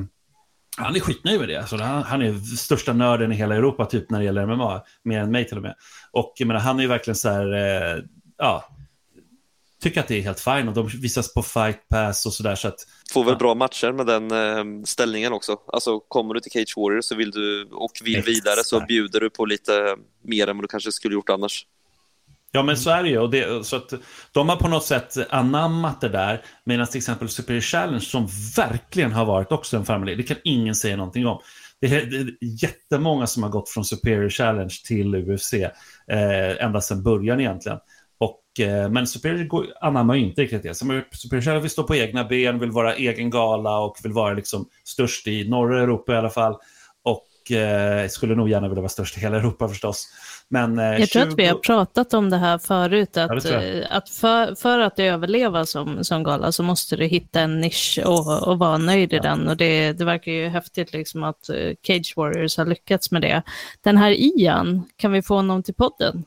[0.77, 1.57] han är skitnöjd med det.
[1.57, 4.81] Alltså, han, han, är största nörden i hela Europa typ när det gäller MMA.
[5.03, 5.75] Mer än mig till och med.
[6.11, 7.53] Och jag menar, han är ju verkligen så här...
[7.53, 8.03] Eh,
[8.37, 8.65] ja,
[9.81, 12.55] tycker att det är helt fine och de visas på fight pass och sådär.
[12.55, 13.37] Så att, Får väl ja.
[13.37, 15.57] bra matcher med den eh, ställningen också.
[15.67, 18.27] Alltså kommer du till Cage Warriors så vill du, och vill Exakt.
[18.29, 21.65] vidare så bjuder du på lite mer än vad du kanske skulle gjort annars.
[22.51, 23.19] Ja men så är det ju.
[23.19, 23.93] Och det, så att
[24.31, 26.41] de har på något sätt anammat det där.
[26.63, 30.15] Medan till exempel Superior Challenge som verkligen har varit också en familj.
[30.15, 31.41] Det kan ingen säga någonting om.
[31.81, 35.53] Det är, det är jättemånga som har gått från Superior Challenge till UFC.
[35.53, 37.77] Eh, ända sedan början egentligen.
[38.59, 40.75] Eh, men Superior anammar ju inte riktigt det.
[41.11, 45.27] Superior vill stå på egna ben, vill vara egen gala och vill vara liksom störst
[45.27, 46.55] i norra Europa i alla fall.
[47.03, 50.07] Och eh, skulle nog gärna vilja vara störst i hela Europa förstås.
[50.47, 51.07] Men, eh, jag 20...
[51.07, 54.79] tror att vi har pratat om det här förut, att, ja, eh, att för, för
[54.79, 59.13] att överleva som, som gala så måste du hitta en nisch och, och vara nöjd
[59.13, 59.21] i ja.
[59.21, 59.47] den.
[59.47, 61.49] Och det, det verkar ju häftigt liksom att
[61.87, 63.41] Cage Warriors har lyckats med det.
[63.81, 66.25] Den här Ian, kan vi få honom till podden?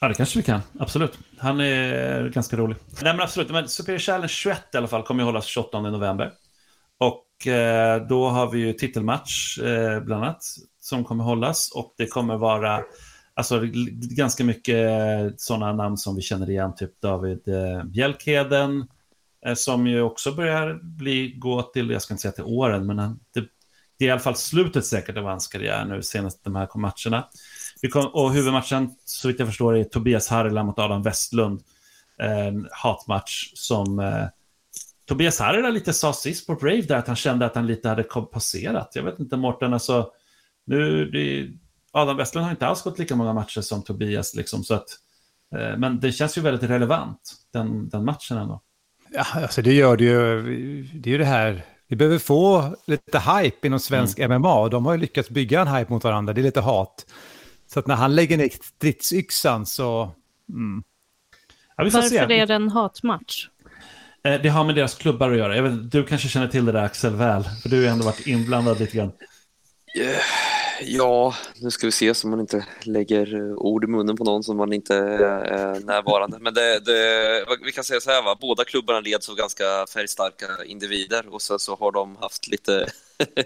[0.00, 0.60] Ja, det kanske vi kan.
[0.78, 1.18] Absolut.
[1.38, 2.76] Han är ganska rolig.
[3.02, 3.50] Nej, men absolut.
[3.50, 6.32] Men Superior Challenge 21 i alla fall kommer att hållas 28 november.
[6.98, 10.42] Och eh, då har vi ju titelmatch eh, bland annat
[10.80, 11.70] som kommer hållas.
[11.74, 12.80] Och det kommer vara
[13.34, 13.60] alltså,
[14.16, 16.74] ganska mycket eh, sådana namn som vi känner igen.
[16.74, 18.86] Typ David eh, Bjälkheden.
[19.46, 22.96] Eh, som ju också börjar bli, gå till, jag ska inte säga till åren, men
[23.34, 23.44] det,
[23.98, 27.28] det är i alla fall slutet säkert av hans karriär nu senast de här matcherna.
[27.92, 31.62] Kom, och huvudmatchen, så vitt jag förstår, är Tobias Harila mot Adam Westlund.
[32.18, 34.26] En hatmatch som eh,
[35.08, 38.02] Tobias Harila lite sa sist på Brave där att han kände att han lite hade
[38.02, 38.90] passerat.
[38.94, 40.10] Jag vet inte, Mårten, alltså
[40.66, 41.48] nu, det,
[41.92, 44.88] Adam Westlund har inte alls gått lika många matcher som Tobias, liksom, så att,
[45.54, 48.62] eh, men det känns ju väldigt relevant, den, den matchen ändå.
[49.10, 50.42] Ja, alltså det gör det ju,
[50.82, 54.40] det är ju det här, vi behöver få lite hype inom svensk mm.
[54.40, 57.06] MMA, de har ju lyckats bygga en hype mot varandra, det är lite hat.
[57.68, 60.14] Så att när han lägger ner stridsyxan så...
[60.48, 60.82] Mm.
[61.76, 62.18] Ja, Varför se.
[62.18, 63.48] är det en hatmatch?
[64.24, 65.56] Eh, det har med deras klubbar att göra.
[65.56, 68.26] Jag vet, du kanske känner till det där Axel väl, för du har ändå varit
[68.26, 69.12] inblandad lite grann.
[70.80, 74.56] Ja, nu ska vi se så man inte lägger ord i munnen på någon som
[74.56, 76.38] man inte är närvarande.
[76.40, 78.36] Men det, det, vi kan säga så här, va?
[78.40, 79.64] båda klubbarna leds av ganska
[79.94, 82.86] färgstarka individer och så, så har de haft lite,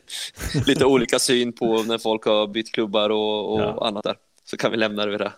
[0.66, 3.86] lite olika syn på när folk har bytt klubbar och, och ja.
[3.86, 4.16] annat där.
[4.44, 5.32] Så kan vi lämna det vid det.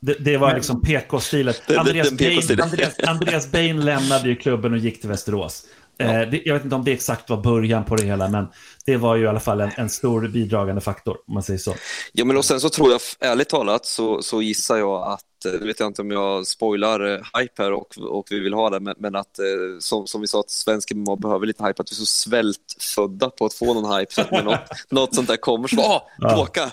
[0.00, 1.70] Det, det var liksom PK-stilet.
[1.76, 5.66] Andreas, PK Andreas, Andreas Bain lämnade ju klubben och gick till Västerås.
[5.96, 6.04] Ja.
[6.04, 8.46] Eh, jag vet inte om det exakt var början på det hela, men
[8.86, 11.74] det var ju i alla fall en, en, stor bidragande faktor, om man säger så.
[12.12, 15.54] Ja, men och sen så tror jag, ärligt talat, så, så gissar jag att, nu
[15.54, 18.70] eh, vet jag inte om jag spoilar eh, hype här och, och vi vill ha
[18.70, 19.44] det, men, men att eh,
[19.78, 23.30] som, som vi sa att svensk MMA behöver lite hype, att vi är så svältfödda
[23.30, 26.02] på att få någon hype, så att när något, något sånt där kommer så åh,
[26.18, 26.70] bråka!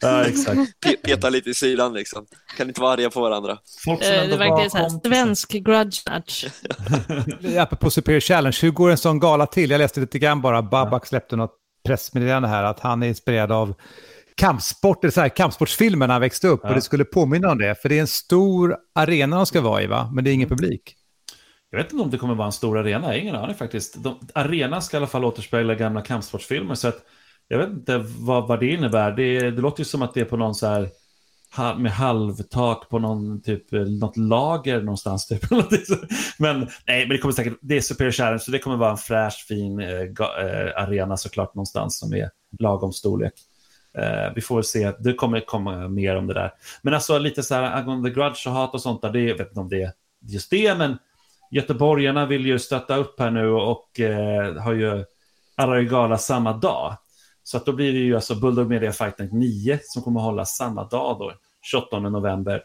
[0.00, 0.60] Ja, exakt.
[1.02, 3.58] Peta lite i sidan liksom, kan inte vara arga på varandra.
[3.84, 6.44] Folk som det verkar så här, svensk grudge match.
[7.58, 9.70] Apropå Superior Challenge, hur går en sån gala till?
[9.70, 13.74] Jag läste lite grann bara, Babak släppte något pressmeddelande här att han är inspirerad av
[14.36, 16.68] kampsport, eller så här, kampsportsfilmer när han växte upp ja.
[16.68, 17.82] och det skulle påminna om det.
[17.82, 20.10] För det är en stor arena de ska vara i, va?
[20.14, 20.96] men det är ingen publik.
[21.70, 24.02] Jag vet inte om det kommer vara en stor arena, jag har ingen aning faktiskt.
[24.02, 26.98] De, arenan ska i alla fall återspegla gamla kampsportsfilmer, så att
[27.48, 29.12] jag vet inte vad, vad det innebär.
[29.12, 30.88] Det, det låter ju som att det är på någon så här
[31.78, 35.26] med halvtak på någon typ, eh, något lager någonstans.
[35.26, 35.50] Typ.
[36.38, 38.96] men nej, men det kommer säkert, det är Superior Challenge, så det kommer vara en
[38.96, 43.32] fräsch, fin eh, eh, arena såklart någonstans som är lagom storlek.
[43.98, 46.52] Eh, vi får väl se, det kommer komma mer om det där.
[46.82, 49.48] Men alltså lite så här angående grudge och hat och sånt där, det, jag vet
[49.48, 50.98] inte om det är just det, men
[51.50, 54.54] göteborgarna vill ju stötta upp här nu och eh,
[55.56, 56.96] har ju gala samma dag.
[57.42, 60.26] Så att då blir det ju alltså Bulldog Media Fight Night 9 som kommer att
[60.26, 61.32] hålla samma dag då,
[61.66, 62.62] 28 november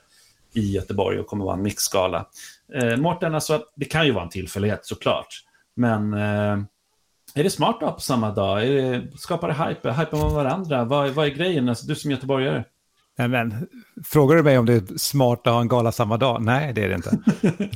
[0.53, 2.25] i Göteborg och kommer att vara en mixskala.
[2.73, 5.27] Eh, Mårten, alltså, det kan ju vara en tillfällighet såklart,
[5.75, 6.57] men eh,
[7.35, 8.67] är det smart att ha på samma dag?
[8.67, 9.91] Är det, skapar det hype?
[9.91, 10.83] Hypar man varandra?
[10.83, 11.69] Vad, vad är grejen?
[11.69, 12.63] Alltså, du som göteborgare.
[13.17, 13.67] Nej, men,
[14.05, 16.41] frågar du mig om det är smart att ha en gala samma dag?
[16.41, 17.17] Nej, det är det inte.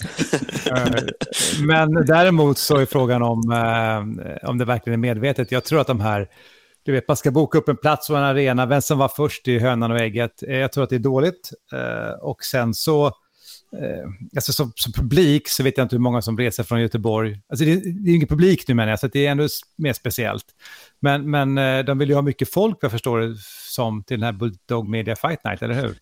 [0.71, 0.91] Eh,
[1.67, 5.51] men däremot så är frågan om, eh, om det verkligen är medvetet.
[5.51, 6.27] Jag tror att de här,
[6.85, 9.47] du vet, man ska boka upp en plats och en arena, vem som var först
[9.47, 10.43] i hönan och ägget.
[10.43, 11.51] Eh, jag tror att det är dåligt.
[11.73, 13.11] Eh, och sen så eh,
[14.35, 17.39] alltså som, som, publik så vet jag inte hur många som reser från Göteborg.
[17.49, 20.45] Alltså det, det är ingen publik nu menar jag, så det är ändå mer speciellt.
[20.99, 23.35] Men, men de vill ju ha mycket folk, jag förstår det
[23.69, 25.97] som, till den här Bulldog Media Fight Night, eller hur?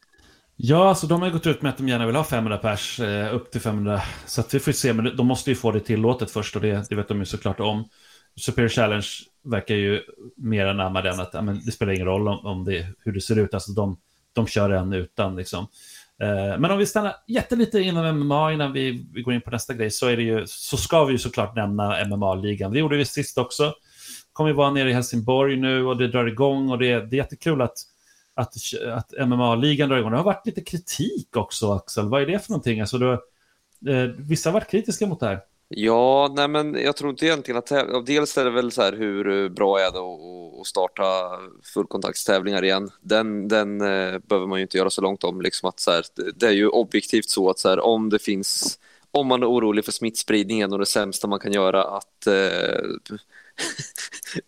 [0.55, 3.35] Ja, alltså de har gått ut med att de gärna vill ha 500 pers, eh,
[3.35, 4.01] upp till 500.
[4.25, 6.89] Så att vi får se, men de måste ju få det tillåtet först och det,
[6.89, 7.89] det vet de ju såklart om.
[8.35, 9.07] Superior Challenge
[9.43, 10.01] verkar ju
[10.36, 13.39] mer anamma den att men, det spelar ingen roll om, om det, hur det ser
[13.39, 13.97] ut, alltså de,
[14.34, 15.67] de kör en utan liksom.
[16.21, 19.73] Eh, men om vi stannar jättelite inom MMA innan vi, vi går in på nästa
[19.73, 22.71] grej så, är det ju, så ska vi ju såklart nämna MMA-ligan.
[22.71, 23.73] Det gjorde vi sist också.
[24.34, 27.17] Kommer vi vara nere i Helsingborg nu och det drar igång och det, det är
[27.17, 27.77] jättekul att,
[28.34, 28.53] att,
[28.93, 30.12] att MMA-ligan drar igång.
[30.12, 32.10] Det har varit lite kritik också, Axel.
[32.10, 32.82] Vad är det för någonting?
[32.82, 33.12] Alltså, du,
[33.91, 35.39] eh, vissa har varit kritiska mot det här.
[35.75, 39.43] Ja, nej men jag tror inte egentligen att dels är det väl så här hur
[39.43, 39.99] eh, bra är det
[40.62, 41.03] att starta
[41.73, 42.89] fullkontaktstävlingar igen.
[43.01, 45.41] Den, den eh, behöver man ju inte göra så långt om.
[45.41, 46.03] Liksom att så här,
[46.36, 48.79] det är ju objektivt så att så här, om det finns,
[49.12, 52.79] om man är orolig för smittspridningen och det sämsta man kan göra att eh,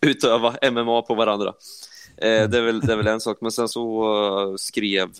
[0.00, 1.54] utöva MMA på varandra.
[2.16, 4.04] Eh, det, är väl, det är väl en sak, men sen så
[4.50, 5.10] eh, skrev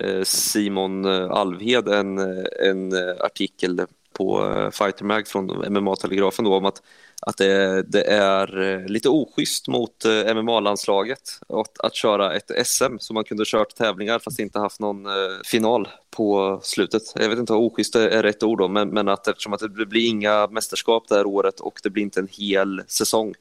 [0.00, 2.18] eh, Simon Alvhed en,
[2.60, 3.80] en artikel
[4.14, 6.82] på eh, Fighter Mag från MMA-telegrafen om att,
[7.22, 12.98] att det, det, är eh, lite oschysst mot eh, MMA-landslaget att, att köra ett SM
[12.98, 15.06] som man kunde kört tävlingar fast inte haft någon
[15.44, 17.02] final på slutet.
[17.14, 19.86] Jag vet inte om oschysst är rätt ord då, men, men att eftersom att det
[19.86, 23.34] blir inga mästerskap det här året och det blir inte en hel säsong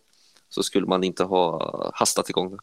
[0.50, 2.58] så skulle man inte ha hastat igång det.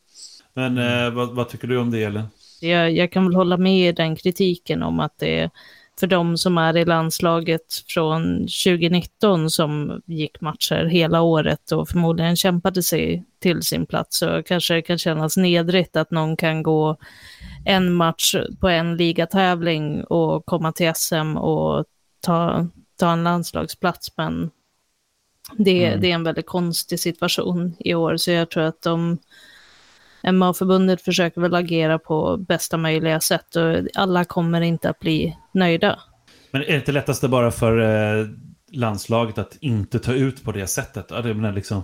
[0.55, 2.23] Men eh, vad, vad, tycker du om det, Elin?
[2.61, 5.51] Jag, jag kan väl hålla med i den kritiken om att det
[6.01, 12.37] för de som är i landslaget från 2019 som gick matcher hela året och förmodligen
[12.37, 16.97] kämpade sig till sin plats så kanske det kan kännas nedrigt att någon kan gå
[17.65, 21.85] en match på en ligatävling och komma till SM och
[22.21, 24.17] ta, ta en landslagsplats.
[24.17, 24.51] Men
[25.57, 26.01] det, mm.
[26.01, 29.19] det är en väldigt konstig situation i år så jag tror att de
[30.23, 35.99] MA-förbundet försöker väl agera på bästa möjliga sätt och alla kommer inte att bli nöjda.
[36.51, 38.27] Men är det inte lättaste bara för eh,
[38.73, 41.07] landslaget att inte ta ut på det sättet?
[41.11, 41.83] Ja, det menar liksom,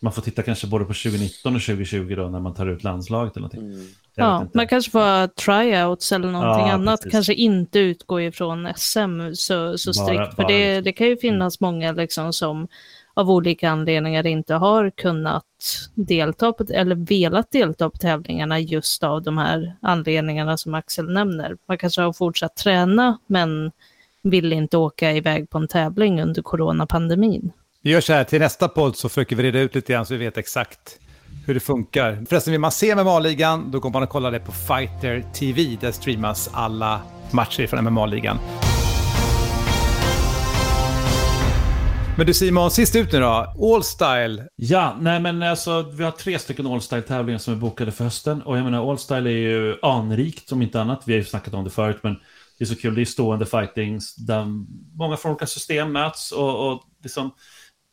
[0.00, 3.36] man får titta kanske både på 2019 och 2020 då när man tar ut landslaget
[3.36, 3.72] eller någonting.
[3.72, 3.86] Mm.
[4.14, 7.00] Ja, man kanske får tryouts eller någonting ja, annat.
[7.00, 7.12] Precis.
[7.12, 10.18] Kanske inte utgå ifrån SM så, så strikt.
[10.18, 10.48] Bara, för bara.
[10.48, 11.74] Det, det kan ju finnas mm.
[11.74, 12.68] många liksom som
[13.18, 15.44] av olika anledningar inte har kunnat
[15.94, 21.56] delta på, eller velat delta på tävlingarna just av de här anledningarna som Axel nämner.
[21.68, 23.72] Man kanske har fortsatt träna men
[24.22, 27.52] vill inte åka iväg på en tävling under coronapandemin.
[27.82, 30.14] Vi gör så här, till nästa podd så försöker vi reda ut lite grann så
[30.14, 30.98] vi vet exakt
[31.46, 32.24] hur det funkar.
[32.28, 35.76] Förresten, vill man se MMA-ligan, då går man och kollar det på Fighter TV.
[35.80, 37.00] Där streamas alla
[37.30, 38.38] matcher från MMA-ligan.
[42.18, 43.54] Men du Simon, sist ut nu då.
[43.74, 44.48] All Style.
[44.56, 48.42] Ja, nej men alltså vi har tre stycken All Style-tävlingar som är bokade för hösten.
[48.42, 51.02] Och jag menar All Style är ju anrikt om inte annat.
[51.06, 52.14] Vi har ju snackat om det förut, men
[52.58, 52.94] det är så kul.
[52.94, 54.44] Det är stående fightings där
[54.96, 56.32] många från olika system möts.
[56.32, 57.30] Och, och liksom,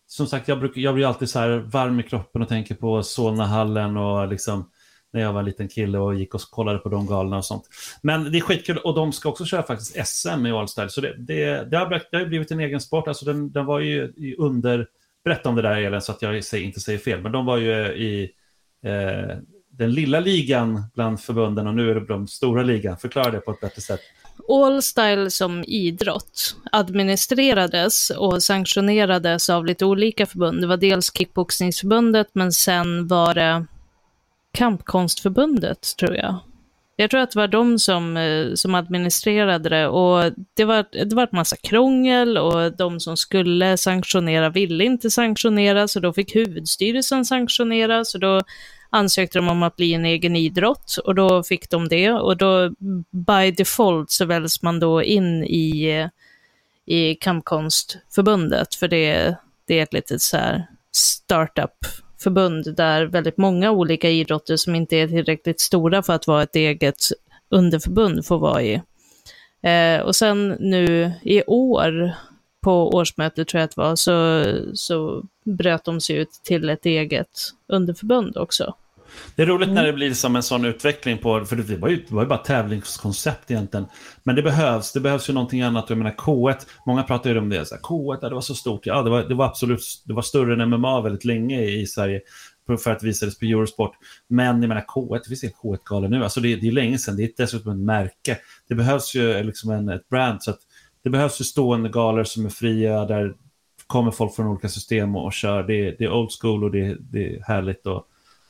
[0.08, 3.04] som sagt, jag, brukar, jag blir alltid så här varm i kroppen och tänker på
[3.04, 4.70] Solnahallen och liksom
[5.16, 7.64] när jag var en liten kille och gick och kollade på de galna och sånt.
[8.02, 10.90] Men det är skitkul och de ska också köra faktiskt SM i Allstyle.
[10.90, 13.08] Så det, det, det, har, det har blivit en egen sport.
[13.08, 14.88] Alltså den, den var ju under...
[15.24, 17.22] Berätta om det där Elin så att jag inte säger fel.
[17.22, 18.32] Men de var ju i
[18.86, 19.38] eh,
[19.70, 22.98] den lilla ligan bland förbunden och nu är det de stora ligan.
[22.98, 24.00] Förklara det på ett bättre sätt.
[24.50, 30.62] Allstyle som idrott administrerades och sanktionerades av lite olika förbund.
[30.62, 33.66] Det var dels kickboxningsförbundet men sen var det
[34.56, 36.40] Kampkonstförbundet, tror jag.
[36.98, 39.88] Jag tror att det var de som, eh, som administrerade det.
[39.88, 45.12] Och det var, det var ett massa krångel och de som skulle sanktionera ville inte
[45.12, 48.06] sanktionera så då fick huvudstyrelsen sanktionera.
[48.06, 48.42] Så då
[48.90, 52.12] ansökte de om att bli en egen idrott och då fick de det.
[52.12, 52.70] Och då
[53.12, 56.10] by default så väljs man då in i,
[56.86, 59.36] i Kampkonstförbundet för det,
[59.68, 64.96] det är ett litet så här startup förbund där väldigt många olika idrotter som inte
[64.98, 67.00] är tillräckligt stora för att vara ett eget
[67.50, 68.82] underförbund får vara i.
[69.62, 72.12] Eh, och sen nu i år,
[72.62, 76.86] på årsmötet tror jag att det var, så, så bröt de sig ut till ett
[76.86, 78.74] eget underförbund också.
[79.36, 79.76] Det är roligt mm.
[79.76, 82.28] när det blir som en sån utveckling på, för det var ju, det var ju
[82.28, 83.86] bara tävlingskoncept egentligen.
[84.24, 85.90] Men det behövs, det behövs ju någonting annat.
[85.90, 88.56] Jag menar K1, många pratar ju om det, så här, K1, ja, det var så
[88.56, 88.86] stort.
[88.86, 92.22] Ja, det var, det var absolut, det var större än MMA väldigt länge i Sverige
[92.80, 93.92] för att visades på Eurosport.
[94.28, 97.24] Men jag menar K1, vi ser K1-galor nu, alltså det, det är länge sedan, det
[97.24, 98.38] är dessutom ett märke.
[98.68, 100.60] Det behövs ju liksom en, ett brand, så att
[101.04, 103.34] det behövs ju stående galor som är fria, där
[103.88, 105.64] kommer folk från olika system och, och kör.
[105.64, 107.88] Det, det är old school och det, det är härligt.
[107.88, 108.08] Och,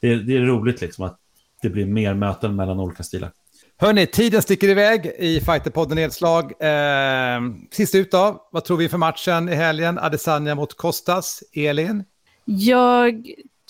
[0.08, 1.20] det, det är roligt liksom att
[1.62, 3.32] det blir mer möten mellan olika stilar.
[3.78, 6.44] Hörni, tiden sticker iväg i Fighterpodden Nedslag.
[6.46, 7.42] Eh,
[7.72, 10.00] sist ut då, vad tror vi för matchen i helgen?
[10.00, 11.44] Adesanya mot Kostas.
[11.54, 12.04] Elin?
[12.46, 13.26] Jag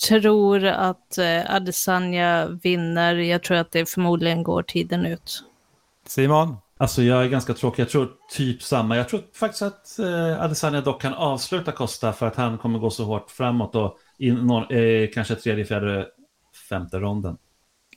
[0.10, 3.16] tror att eh, Adesanya vinner.
[3.16, 5.44] Jag tror att det förmodligen går tiden ut.
[6.08, 6.56] Simon?
[6.78, 7.82] Alltså jag är ganska tråkig.
[7.82, 8.98] Jag tror typ samma.
[8.98, 12.90] Jag tror faktiskt att eh, Adesanya dock kan avsluta Costa för att han kommer gå
[12.90, 16.08] så hårt framåt och i någon, eh, kanske tredje, fjärde
[16.70, 17.38] femte ronden.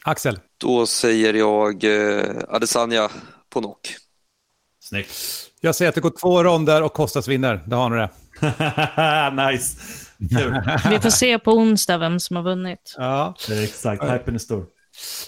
[0.04, 0.40] Axel?
[0.58, 3.08] Då säger jag eh, Adesanya
[3.50, 3.96] på knock.
[4.80, 5.10] Snyggt.
[5.60, 7.64] Jag säger att det går två ronder och Kostas vinner.
[7.66, 8.10] Det har ni det.
[9.52, 9.78] nice.
[10.90, 12.94] Vi får se på onsdag vem som har vunnit.
[12.96, 13.34] Ja.
[13.64, 14.66] Exakt, hypen är stor.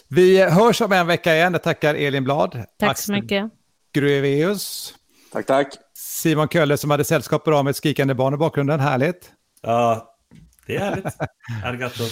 [0.08, 1.52] Vi hörs om en vecka igen.
[1.52, 2.52] Jag tackar Elin Blad.
[2.78, 3.44] Tack Axel så mycket.
[3.92, 4.94] Grueveus.
[5.32, 5.74] Tack, tack.
[5.94, 8.80] Simon Kölle som hade sällskap bra med ett skrikande barn i bakgrunden.
[8.80, 9.30] Härligt.
[9.62, 10.16] Ja,
[10.66, 11.06] det är härligt.
[11.64, 12.04] Arigato.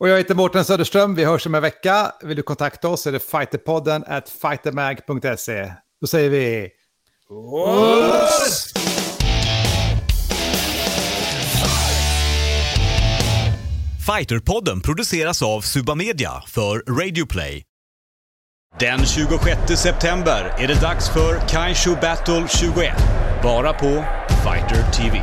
[0.00, 1.14] Och jag heter Mårten Söderström.
[1.14, 2.12] Vi hörs om en vecka.
[2.22, 5.72] Vill du kontakta oss är det fighterpodden at fightermag.se.
[6.00, 6.70] Då säger vi...
[7.30, 8.72] Oss!
[14.06, 17.62] Fighterpodden produceras av Subamedia för Radio Play.
[18.80, 22.94] Den 26 september är det dags för Kaisho Battle 21.
[23.42, 24.04] Bara på
[24.44, 25.22] Fighter TV